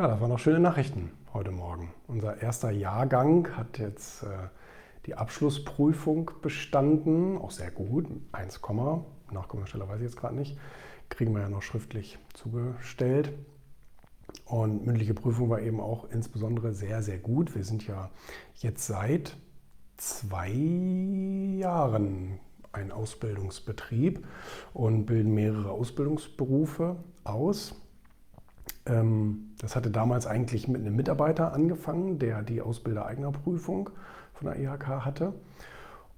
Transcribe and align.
Ja, 0.00 0.08
das 0.08 0.18
waren 0.18 0.30
noch 0.30 0.38
schöne 0.38 0.60
Nachrichten 0.60 1.10
heute 1.34 1.50
Morgen. 1.50 1.92
Unser 2.08 2.40
erster 2.40 2.70
Jahrgang 2.70 3.54
hat 3.54 3.78
jetzt 3.78 4.22
äh, 4.22 4.28
die 5.04 5.14
Abschlussprüfung 5.14 6.30
bestanden, 6.40 7.36
auch 7.36 7.50
sehr 7.50 7.70
gut, 7.70 8.06
1, 8.32 8.62
Nachkommastelle 9.30 9.86
weiß 9.86 9.98
ich 9.98 10.04
jetzt 10.04 10.16
gerade 10.16 10.36
nicht, 10.36 10.58
kriegen 11.10 11.34
wir 11.34 11.42
ja 11.42 11.50
noch 11.50 11.60
schriftlich 11.60 12.18
zugestellt. 12.32 13.30
Und 14.46 14.86
mündliche 14.86 15.12
Prüfung 15.12 15.50
war 15.50 15.60
eben 15.60 15.80
auch 15.80 16.08
insbesondere 16.10 16.72
sehr, 16.72 17.02
sehr 17.02 17.18
gut. 17.18 17.54
Wir 17.54 17.64
sind 17.64 17.86
ja 17.86 18.08
jetzt 18.54 18.86
seit 18.86 19.36
zwei 19.98 20.48
Jahren 20.48 22.40
ein 22.72 22.90
Ausbildungsbetrieb 22.90 24.26
und 24.72 25.04
bilden 25.04 25.34
mehrere 25.34 25.70
Ausbildungsberufe 25.72 26.96
aus. 27.22 27.74
Ähm, 28.90 29.52
das 29.60 29.76
hatte 29.76 29.90
damals 29.90 30.26
eigentlich 30.26 30.68
mit 30.68 30.80
einem 30.80 30.96
Mitarbeiter 30.96 31.52
angefangen, 31.52 32.18
der 32.18 32.42
die 32.42 32.60
Ausbildereignerprüfung 32.60 33.90
von 34.34 34.48
der 34.48 34.58
IHK 34.58 35.04
hatte. 35.04 35.32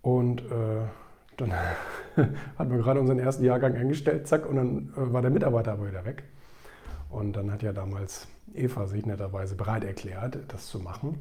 Und 0.01 0.41
äh, 0.43 0.83
dann 1.37 1.53
hatten 2.59 2.71
wir 2.71 2.79
gerade 2.79 3.01
unseren 3.01 3.19
ersten 3.19 3.45
Jahrgang 3.45 3.75
eingestellt, 3.75 4.27
zack, 4.27 4.49
und 4.49 4.57
dann 4.57 4.93
äh, 4.97 5.13
war 5.13 5.23
der 5.23 5.31
Mitarbeiter 5.31 5.73
aber 5.73 5.89
wieder 5.89 6.05
weg. 6.05 6.25
Und 7.11 7.37
dann 7.37 7.53
hat 7.53 7.63
ja 7.63 7.73
damals 7.73 8.27
Eva 8.55 8.87
sich 8.87 9.05
netterweise 9.05 9.55
bereit 9.55 9.85
erklärt, 9.85 10.39
das 10.49 10.67
zu 10.67 10.81
machen. 10.81 11.19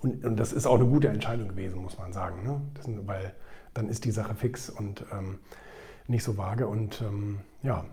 Und, 0.00 0.24
und 0.24 0.36
das 0.36 0.52
ist 0.52 0.66
auch 0.66 0.76
eine 0.76 0.86
gute 0.86 1.08
Entscheidung 1.08 1.48
gewesen, 1.48 1.82
muss 1.82 1.98
man 1.98 2.12
sagen. 2.12 2.42
Ne? 2.42 2.60
Das, 2.74 2.88
weil 3.06 3.34
dann 3.74 3.88
ist 3.88 4.04
die 4.04 4.12
Sache 4.12 4.34
fix 4.34 4.70
und 4.70 5.04
ähm, 5.12 5.38
nicht 6.06 6.24
so 6.24 6.38
vage. 6.38 6.66
Und 6.66 7.02
ähm, 7.02 7.40
ja, 7.62 7.84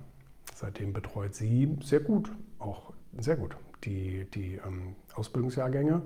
seitdem 0.62 0.94
betreut 0.94 1.36
sie 1.36 1.78
sehr 1.84 2.00
gut, 2.00 2.32
auch 2.60 2.94
sehr 3.18 3.36
gut, 3.36 3.58
die, 3.84 4.26
die 4.34 4.60
ähm, 4.66 4.96
Ausbildungsjahrgänge. 5.16 6.04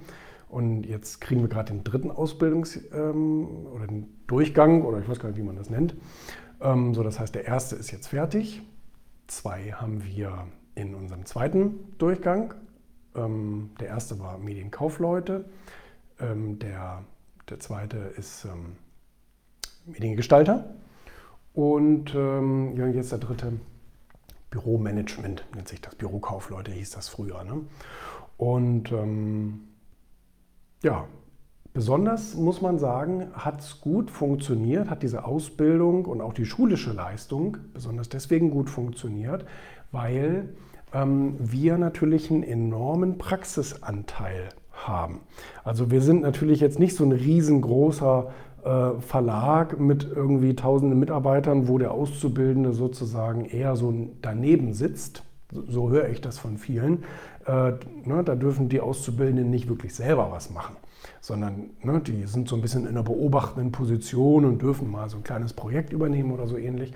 Und 0.47 0.85
jetzt 0.85 1.19
kriegen 1.21 1.41
wir 1.41 1.49
gerade 1.49 1.73
den 1.73 1.83
dritten 1.83 2.11
Ausbildungs- 2.11 2.79
ähm, 2.93 3.67
oder 3.73 3.87
den 3.87 4.07
Durchgang, 4.27 4.83
oder 4.83 4.99
ich 4.99 5.09
weiß 5.09 5.19
gar 5.19 5.29
nicht, 5.29 5.37
wie 5.37 5.43
man 5.43 5.55
das 5.55 5.69
nennt. 5.69 5.95
Ähm, 6.61 6.93
so, 6.93 7.03
das 7.03 7.19
heißt, 7.19 7.35
der 7.35 7.45
erste 7.45 7.75
ist 7.75 7.91
jetzt 7.91 8.07
fertig. 8.07 8.61
Zwei 9.27 9.71
haben 9.71 10.03
wir 10.03 10.47
in 10.75 10.95
unserem 10.95 11.25
zweiten 11.25 11.97
Durchgang. 11.97 12.53
Ähm, 13.15 13.71
der 13.79 13.87
erste 13.87 14.19
war 14.19 14.37
Medienkaufleute. 14.37 15.45
Ähm, 16.19 16.59
der, 16.59 17.03
der 17.49 17.59
zweite 17.59 17.97
ist 17.97 18.45
ähm, 18.45 18.77
Mediengestalter. 19.85 20.75
Und 21.53 22.13
jetzt 22.13 23.13
der 23.13 23.19
dritte 23.19 23.53
Büromanagement 24.49 25.45
nennt 25.55 25.67
sich 25.67 25.81
das. 25.81 25.95
Bürokaufleute 25.95 26.71
hieß 26.71 26.91
das 26.91 27.09
früher. 27.09 27.43
Ne? 27.43 27.61
Und 28.37 28.91
ähm, 28.91 29.67
ja, 30.83 31.07
besonders 31.73 32.35
muss 32.35 32.61
man 32.61 32.79
sagen, 32.79 33.27
hat 33.33 33.61
es 33.61 33.81
gut 33.81 34.11
funktioniert, 34.11 34.89
hat 34.89 35.03
diese 35.03 35.25
Ausbildung 35.25 36.05
und 36.05 36.21
auch 36.21 36.33
die 36.33 36.45
schulische 36.45 36.93
Leistung 36.93 37.57
besonders 37.73 38.09
deswegen 38.09 38.51
gut 38.51 38.69
funktioniert, 38.69 39.45
weil 39.91 40.55
ähm, 40.93 41.35
wir 41.39 41.77
natürlich 41.77 42.31
einen 42.31 42.43
enormen 42.43 43.17
Praxisanteil 43.17 44.49
haben. 44.71 45.21
Also 45.63 45.91
wir 45.91 46.01
sind 46.01 46.21
natürlich 46.21 46.59
jetzt 46.59 46.79
nicht 46.79 46.95
so 46.95 47.03
ein 47.03 47.11
riesengroßer 47.11 48.31
Verlag 48.99 49.79
mit 49.79 50.09
irgendwie 50.15 50.55
tausenden 50.55 50.99
Mitarbeitern, 50.99 51.67
wo 51.67 51.77
der 51.77 51.91
Auszubildende 51.91 52.73
sozusagen 52.73 53.45
eher 53.45 53.75
so 53.75 53.93
daneben 54.21 54.73
sitzt. 54.73 55.23
So 55.51 55.91
höre 55.91 56.09
ich 56.09 56.21
das 56.21 56.39
von 56.39 56.57
vielen. 56.57 57.03
Äh, 57.45 57.73
ne, 58.05 58.23
da 58.25 58.35
dürfen 58.35 58.69
die 58.69 58.81
Auszubildenden 58.81 59.51
nicht 59.51 59.69
wirklich 59.69 59.93
selber 59.93 60.31
was 60.31 60.49
machen, 60.49 60.75
sondern 61.21 61.69
ne, 61.83 62.01
die 62.01 62.23
sind 62.23 62.47
so 62.47 62.55
ein 62.55 62.61
bisschen 62.61 62.83
in 62.83 62.89
einer 62.89 63.03
beobachtenden 63.03 63.71
Position 63.71 64.45
und 64.45 64.61
dürfen 64.61 64.89
mal 64.89 65.09
so 65.09 65.17
ein 65.17 65.23
kleines 65.23 65.53
Projekt 65.53 65.93
übernehmen 65.93 66.31
oder 66.31 66.47
so 66.47 66.57
ähnlich. 66.57 66.91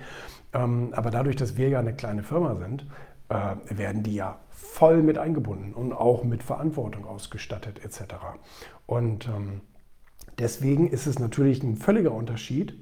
Ähm, 0.52 0.88
aber 0.92 1.10
dadurch, 1.10 1.36
dass 1.36 1.56
wir 1.56 1.68
ja 1.68 1.78
eine 1.78 1.94
kleine 1.94 2.24
Firma 2.24 2.56
sind, 2.56 2.84
äh, 3.28 3.54
werden 3.70 4.02
die 4.02 4.16
ja 4.16 4.40
voll 4.48 5.02
mit 5.02 5.18
eingebunden 5.18 5.72
und 5.72 5.92
auch 5.92 6.24
mit 6.24 6.42
Verantwortung 6.42 7.06
ausgestattet 7.06 7.84
etc. 7.84 8.14
Und 8.86 9.28
ähm, 9.28 9.60
deswegen 10.38 10.88
ist 10.88 11.06
es 11.06 11.18
natürlich 11.18 11.62
ein 11.62 11.76
völliger 11.76 12.12
Unterschied. 12.12 12.74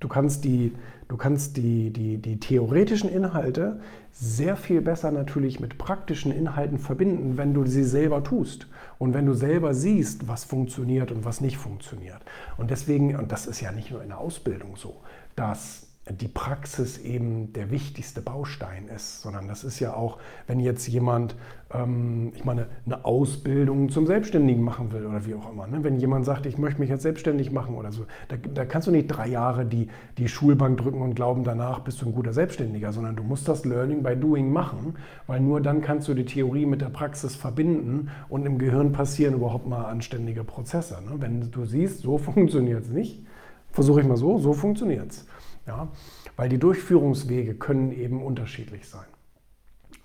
Du 0.00 0.06
kannst 0.06 0.44
die, 0.44 0.72
du 1.08 1.16
kannst 1.16 1.56
die, 1.56 1.92
die, 1.92 2.18
die 2.18 2.38
theoretischen 2.38 3.10
Inhalte 3.10 3.80
sehr 4.12 4.56
viel 4.56 4.80
besser 4.80 5.10
natürlich 5.10 5.58
mit 5.58 5.76
praktischen 5.76 6.30
Inhalten 6.30 6.78
verbinden, 6.78 7.36
wenn 7.36 7.52
du 7.52 7.66
sie 7.66 7.82
selber 7.82 8.22
tust 8.22 8.68
und 8.98 9.12
wenn 9.12 9.26
du 9.26 9.34
selber 9.34 9.74
siehst, 9.74 10.28
was 10.28 10.44
funktioniert 10.44 11.10
und 11.10 11.24
was 11.24 11.40
nicht 11.40 11.58
funktioniert. 11.58 12.20
Und 12.56 12.70
deswegen, 12.70 13.16
und 13.16 13.32
das 13.32 13.46
ist 13.46 13.60
ja 13.60 13.72
nicht 13.72 13.90
nur 13.90 14.02
in 14.02 14.08
der 14.08 14.18
Ausbildung 14.18 14.76
so, 14.76 15.00
dass 15.34 15.87
die 16.10 16.28
Praxis 16.28 16.98
eben 16.98 17.52
der 17.52 17.70
wichtigste 17.70 18.20
Baustein 18.20 18.88
ist, 18.94 19.22
sondern 19.22 19.48
das 19.48 19.64
ist 19.64 19.80
ja 19.80 19.94
auch, 19.94 20.18
wenn 20.46 20.60
jetzt 20.60 20.86
jemand, 20.88 21.36
ähm, 21.72 22.32
ich 22.34 22.44
meine, 22.44 22.66
eine 22.86 23.04
Ausbildung 23.04 23.90
zum 23.90 24.06
Selbstständigen 24.06 24.62
machen 24.62 24.92
will 24.92 25.06
oder 25.06 25.26
wie 25.26 25.34
auch 25.34 25.50
immer. 25.52 25.66
Ne? 25.66 25.84
Wenn 25.84 25.98
jemand 25.98 26.24
sagt, 26.24 26.46
ich 26.46 26.56
möchte 26.56 26.80
mich 26.80 26.88
jetzt 26.88 27.02
selbstständig 27.02 27.52
machen 27.52 27.74
oder 27.74 27.92
so, 27.92 28.06
da, 28.28 28.36
da, 28.36 28.64
kannst 28.64 28.88
du 28.88 28.92
nicht 28.92 29.08
drei 29.08 29.28
Jahre 29.28 29.66
die, 29.66 29.88
die 30.16 30.28
Schulbank 30.28 30.78
drücken 30.78 31.02
und 31.02 31.14
glauben, 31.14 31.44
danach 31.44 31.80
bist 31.80 32.00
du 32.00 32.06
ein 32.06 32.14
guter 32.14 32.32
Selbstständiger, 32.32 32.92
sondern 32.92 33.16
du 33.16 33.22
musst 33.22 33.48
das 33.48 33.64
Learning 33.64 34.02
by 34.02 34.16
Doing 34.16 34.52
machen, 34.52 34.96
weil 35.26 35.40
nur 35.40 35.60
dann 35.60 35.82
kannst 35.82 36.08
du 36.08 36.14
die 36.14 36.24
Theorie 36.24 36.66
mit 36.66 36.80
der 36.80 36.90
Praxis 36.90 37.36
verbinden 37.36 38.10
und 38.28 38.46
im 38.46 38.58
Gehirn 38.58 38.92
passieren 38.92 39.34
überhaupt 39.34 39.66
mal 39.66 39.84
anständige 39.84 40.44
Prozesse. 40.44 41.02
Ne? 41.02 41.16
Wenn 41.18 41.50
du 41.50 41.64
siehst, 41.64 42.00
so 42.00 42.18
funktioniert 42.18 42.84
es 42.84 42.90
nicht, 42.90 43.26
versuche 43.70 44.00
ich 44.00 44.06
mal 44.06 44.16
so, 44.16 44.38
so 44.38 44.52
funktioniert 44.52 45.10
es. 45.10 45.26
Ja? 45.68 45.88
Weil 46.36 46.48
die 46.48 46.58
Durchführungswege 46.58 47.54
können 47.54 47.92
eben 47.92 48.22
unterschiedlich 48.22 48.88
sein. 48.88 49.06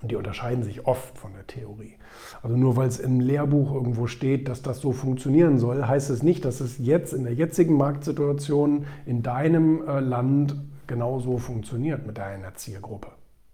Und 0.02 0.12
die 0.12 0.18
unterscheiden 0.18 0.64
sich 0.64 0.86
oft 0.86 1.18
von 1.18 1.32
der 1.34 1.48
Theorie. 1.48 1.96
Also 2.42 2.58
nur 2.58 2.76
weil 2.76 2.90
es 2.90 3.00
im 3.00 3.22
Lehrbuch 3.22 3.74
irgendwo 3.74 4.06
steht, 4.06 4.50
dass 4.50 4.62
das 4.62 4.82
so 4.82 4.92
funktionieren 4.92 5.58
soll, 5.58 5.88
heißt 5.88 6.10
es 6.10 6.22
nicht, 6.22 6.44
dass 6.44 6.60
es 6.60 6.78
jetzt 6.78 7.14
in 7.14 7.24
der 7.24 7.34
jetzigen 7.34 7.78
Marktsituation 7.78 8.86
in 9.06 9.24
deinem 9.24 9.88
äh, 9.88 10.02
Land 10.02 10.58
genauso 10.88 11.38
funktioniert 11.38 12.06
mit 12.06 12.18
deiner 12.18 12.54
Zielgruppe. 12.56 13.08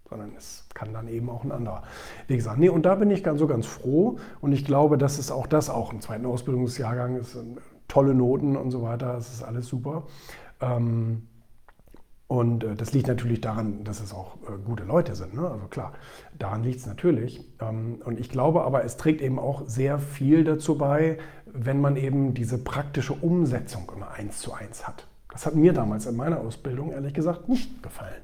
Sondern 0.08 0.32
es 0.36 0.66
kann 0.74 0.92
dann 0.92 1.06
eben 1.06 1.30
auch 1.30 1.44
ein 1.44 1.52
anderer 1.52 1.84
Weg 2.26 2.42
sein. 2.42 2.58
Nee, 2.58 2.68
und 2.68 2.84
da 2.84 2.96
bin 2.96 3.12
ich 3.12 3.22
ganz, 3.22 3.38
so 3.38 3.46
ganz 3.46 3.66
froh. 3.66 4.18
Und 4.40 4.50
ich 4.50 4.64
glaube, 4.64 4.98
dass 4.98 5.20
es 5.20 5.30
auch 5.30 5.46
das 5.46 5.70
auch 5.70 5.92
im 5.92 6.00
zweiten 6.00 6.26
Ausbildungsjahrgang 6.26 7.14
ist. 7.14 7.38
Tolle 7.86 8.12
Noten 8.12 8.56
und 8.56 8.72
so 8.72 8.82
weiter. 8.82 9.12
Das 9.12 9.32
ist 9.32 9.44
alles 9.44 9.68
super. 9.68 10.08
Ähm, 10.60 11.28
und 12.30 12.62
äh, 12.62 12.76
das 12.76 12.92
liegt 12.92 13.08
natürlich 13.08 13.40
daran, 13.40 13.82
dass 13.82 14.00
es 14.00 14.14
auch 14.14 14.36
äh, 14.46 14.56
gute 14.64 14.84
Leute 14.84 15.16
sind. 15.16 15.34
Ne? 15.34 15.48
Also 15.50 15.66
klar, 15.66 15.94
daran 16.38 16.62
liegt 16.62 16.78
es 16.78 16.86
natürlich. 16.86 17.44
Ähm, 17.60 18.00
und 18.04 18.20
ich 18.20 18.28
glaube 18.28 18.62
aber, 18.62 18.84
es 18.84 18.96
trägt 18.96 19.20
eben 19.20 19.40
auch 19.40 19.64
sehr 19.66 19.98
viel 19.98 20.44
dazu 20.44 20.78
bei, 20.78 21.18
wenn 21.46 21.80
man 21.80 21.96
eben 21.96 22.32
diese 22.32 22.56
praktische 22.56 23.14
Umsetzung 23.14 23.90
immer 23.92 24.12
eins 24.12 24.38
zu 24.38 24.52
eins 24.54 24.86
hat. 24.86 25.08
Das 25.32 25.44
hat 25.44 25.56
mir 25.56 25.72
damals 25.72 26.06
in 26.06 26.14
meiner 26.14 26.38
Ausbildung 26.38 26.92
ehrlich 26.92 27.14
gesagt 27.14 27.48
nicht 27.48 27.82
gefallen. 27.82 28.22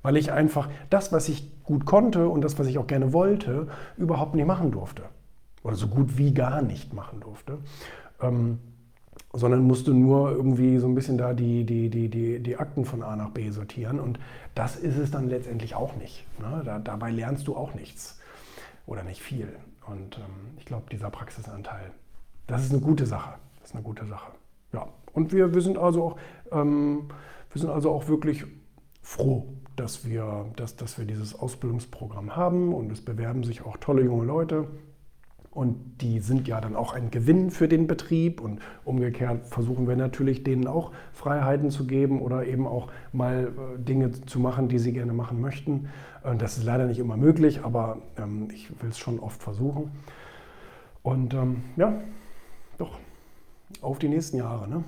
Weil 0.00 0.16
ich 0.16 0.30
einfach 0.30 0.68
das, 0.88 1.10
was 1.10 1.28
ich 1.28 1.64
gut 1.64 1.86
konnte 1.86 2.28
und 2.28 2.42
das, 2.42 2.56
was 2.56 2.68
ich 2.68 2.78
auch 2.78 2.86
gerne 2.86 3.12
wollte, 3.12 3.66
überhaupt 3.96 4.36
nicht 4.36 4.46
machen 4.46 4.70
durfte. 4.70 5.02
Oder 5.64 5.74
so 5.74 5.88
gut 5.88 6.16
wie 6.16 6.32
gar 6.32 6.62
nicht 6.62 6.94
machen 6.94 7.18
durfte. 7.18 7.58
Ähm, 8.22 8.60
sondern 9.32 9.64
musste 9.64 9.92
nur 9.92 10.30
irgendwie 10.32 10.78
so 10.78 10.88
ein 10.88 10.94
bisschen 10.94 11.16
da 11.16 11.32
die, 11.32 11.64
die, 11.64 11.88
die, 11.88 12.08
die, 12.08 12.40
die 12.40 12.56
Akten 12.56 12.84
von 12.84 13.02
A 13.02 13.14
nach 13.14 13.30
B 13.30 13.50
sortieren. 13.50 14.00
Und 14.00 14.18
das 14.54 14.76
ist 14.76 14.96
es 14.96 15.10
dann 15.10 15.28
letztendlich 15.28 15.74
auch 15.74 15.94
nicht. 15.96 16.26
Ne? 16.40 16.62
Da, 16.64 16.78
dabei 16.78 17.10
lernst 17.10 17.46
du 17.46 17.56
auch 17.56 17.74
nichts 17.74 18.18
oder 18.86 19.04
nicht 19.04 19.22
viel. 19.22 19.48
Und 19.86 20.18
ähm, 20.18 20.54
ich 20.58 20.64
glaube, 20.64 20.84
dieser 20.90 21.10
Praxisanteil, 21.10 21.92
das 22.46 22.64
ist 22.64 22.72
eine 22.72 22.80
gute 22.80 23.06
Sache. 23.06 23.34
Das 23.60 23.70
ist 23.70 23.74
eine 23.74 23.84
gute 23.84 24.04
Sache. 24.06 24.32
Ja, 24.72 24.88
und 25.12 25.32
wir, 25.32 25.54
wir, 25.54 25.62
sind, 25.62 25.78
also 25.78 26.04
auch, 26.04 26.16
ähm, 26.52 27.08
wir 27.52 27.60
sind 27.60 27.70
also 27.70 27.90
auch 27.90 28.08
wirklich 28.08 28.44
froh, 29.02 29.46
dass 29.76 30.04
wir, 30.04 30.46
dass, 30.56 30.76
dass 30.76 30.98
wir 30.98 31.04
dieses 31.04 31.38
Ausbildungsprogramm 31.38 32.36
haben 32.36 32.74
und 32.74 32.90
es 32.92 33.04
bewerben 33.04 33.44
sich 33.44 33.64
auch 33.64 33.76
tolle 33.76 34.02
junge 34.02 34.24
Leute. 34.24 34.68
Und 35.50 36.00
die 36.00 36.20
sind 36.20 36.46
ja 36.46 36.60
dann 36.60 36.76
auch 36.76 36.94
ein 36.94 37.10
Gewinn 37.10 37.50
für 37.50 37.66
den 37.66 37.86
Betrieb. 37.86 38.40
Und 38.40 38.60
umgekehrt 38.84 39.46
versuchen 39.46 39.88
wir 39.88 39.96
natürlich 39.96 40.44
denen 40.44 40.66
auch 40.66 40.92
Freiheiten 41.12 41.70
zu 41.70 41.86
geben 41.86 42.20
oder 42.20 42.46
eben 42.46 42.66
auch 42.66 42.88
mal 43.12 43.48
äh, 43.48 43.78
Dinge 43.78 44.12
zu 44.12 44.38
machen, 44.38 44.68
die 44.68 44.78
sie 44.78 44.92
gerne 44.92 45.12
machen 45.12 45.40
möchten. 45.40 45.88
Das 46.38 46.58
ist 46.58 46.64
leider 46.64 46.86
nicht 46.86 46.98
immer 46.98 47.16
möglich, 47.16 47.64
aber 47.64 47.98
ähm, 48.18 48.48
ich 48.52 48.70
will 48.82 48.90
es 48.90 48.98
schon 48.98 49.18
oft 49.18 49.42
versuchen. 49.42 49.90
Und 51.02 51.32
ähm, 51.32 51.62
ja, 51.76 51.94
doch, 52.76 52.98
auf 53.80 53.98
die 53.98 54.08
nächsten 54.08 54.36
Jahre. 54.36 54.68
Ne? 54.68 54.84